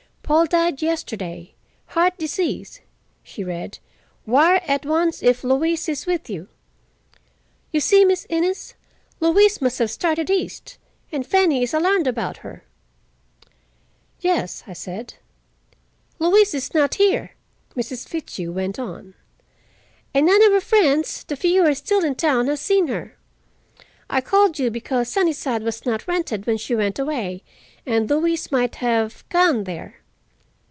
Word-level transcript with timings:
"'Paul 0.23 0.45
died 0.45 0.81
yesterday. 0.81 1.55
Heart 1.87 2.17
disease,'" 2.17 2.79
she 3.21 3.43
read. 3.43 3.79
"'Wire 4.25 4.61
at 4.65 4.85
once 4.85 5.21
if 5.21 5.43
Louise 5.43 5.89
is 5.89 6.05
with 6.05 6.29
you.' 6.29 6.47
You 7.73 7.81
see, 7.81 8.05
Miss 8.05 8.25
Innes, 8.29 8.75
Louise 9.19 9.61
must 9.61 9.79
have 9.79 9.91
started 9.91 10.29
east, 10.29 10.77
and 11.11 11.27
Fanny 11.27 11.63
is 11.63 11.73
alarmed 11.73 12.07
about 12.07 12.37
her." 12.37 12.63
"Yes," 14.21 14.63
I 14.65 14.71
said. 14.71 15.15
"Louise 16.17 16.53
is 16.53 16.73
not 16.73 16.95
here," 16.95 17.31
Mrs. 17.75 18.07
Fitzhugh 18.07 18.53
went 18.53 18.79
on, 18.79 19.15
"and 20.13 20.27
none 20.27 20.41
of 20.45 20.53
her 20.53 20.61
friends—the 20.61 21.35
few 21.35 21.61
who 21.63 21.69
are 21.69 21.73
still 21.75 22.05
in 22.05 22.15
town—has 22.15 22.61
seen 22.61 22.87
her. 22.87 23.17
I 24.09 24.21
called 24.21 24.59
you 24.59 24.71
because 24.71 25.09
Sunnyside 25.09 25.61
was 25.61 25.85
not 25.85 26.07
rented 26.07 26.47
when 26.47 26.55
she 26.55 26.73
went 26.73 26.97
away, 26.99 27.43
and 27.85 28.09
Louise 28.09 28.49
might 28.49 28.75
have, 28.75 29.27
gone 29.27 29.65
there." 29.65 29.97